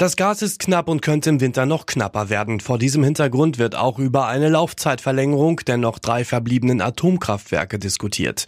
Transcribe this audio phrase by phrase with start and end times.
[0.00, 2.60] Das Gas ist knapp und könnte im Winter noch knapper werden.
[2.60, 8.46] Vor diesem Hintergrund wird auch über eine Laufzeitverlängerung der noch drei verbliebenen Atomkraftwerke diskutiert.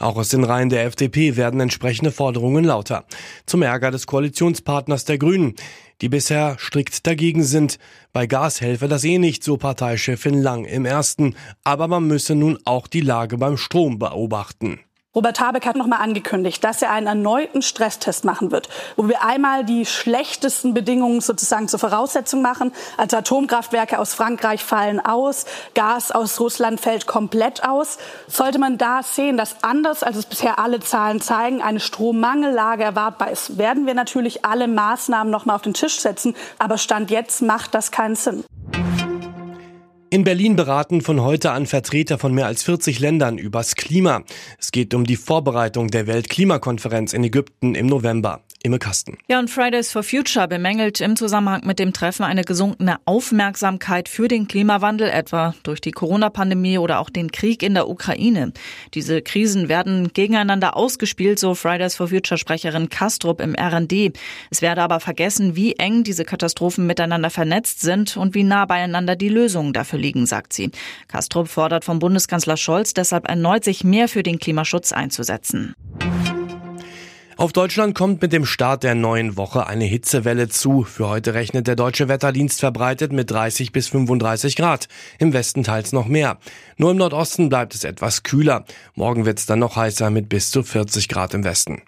[0.00, 3.04] Auch aus den Reihen der FDP werden entsprechende Forderungen lauter.
[3.46, 5.54] Zum Ärger des Koalitionspartners der Grünen,
[6.00, 7.78] die bisher strikt dagegen sind.
[8.12, 11.36] Bei Gas helfe das eh nicht, so Parteichefin Lang im ersten.
[11.62, 14.80] Aber man müsse nun auch die Lage beim Strom beobachten.
[15.16, 19.64] Robert Habeck hat nochmal angekündigt, dass er einen erneuten Stresstest machen wird, wo wir einmal
[19.64, 22.72] die schlechtesten Bedingungen sozusagen zur Voraussetzung machen.
[22.98, 27.96] Also Atomkraftwerke aus Frankreich fallen aus, Gas aus Russland fällt komplett aus.
[28.26, 33.30] Sollte man da sehen, dass anders als es bisher alle Zahlen zeigen, eine Strommangellage erwartbar
[33.30, 36.36] ist, werden wir natürlich alle Maßnahmen nochmal auf den Tisch setzen.
[36.58, 38.44] Aber Stand jetzt macht das keinen Sinn.
[40.10, 44.22] In Berlin beraten von heute an Vertreter von mehr als 40 Ländern übers Klima.
[44.58, 48.40] Es geht um die Vorbereitung der Weltklimakonferenz in Ägypten im November.
[48.62, 49.18] Imme Kasten.
[49.28, 54.26] Ja, und Fridays for Future bemängelt im Zusammenhang mit dem Treffen eine gesunkene Aufmerksamkeit für
[54.26, 58.52] den Klimawandel, etwa durch die Corona-Pandemie oder auch den Krieg in der Ukraine.
[58.94, 64.12] Diese Krisen werden gegeneinander ausgespielt, so Fridays for Future-Sprecherin Kastrup im RD.
[64.50, 69.14] Es werde aber vergessen, wie eng diese Katastrophen miteinander vernetzt sind und wie nah beieinander
[69.14, 70.72] die Lösungen dafür liegen, sagt sie.
[71.06, 75.76] Kastrup fordert vom Bundeskanzler Scholz deshalb erneut, sich mehr für den Klimaschutz einzusetzen.
[77.38, 80.82] Auf Deutschland kommt mit dem Start der neuen Woche eine Hitzewelle zu.
[80.82, 84.88] Für heute rechnet der deutsche Wetterdienst verbreitet mit 30 bis 35 Grad.
[85.20, 86.38] Im Westen teils noch mehr.
[86.78, 88.64] Nur im Nordosten bleibt es etwas kühler.
[88.96, 91.82] Morgen wird es dann noch heißer mit bis zu 40 Grad im Westen.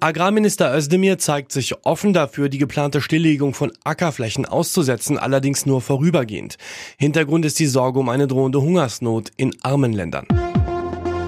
[0.00, 6.56] Agrarminister Özdemir zeigt sich offen dafür, die geplante Stilllegung von Ackerflächen auszusetzen, allerdings nur vorübergehend.
[6.96, 10.26] Hintergrund ist die Sorge um eine drohende Hungersnot in armen Ländern.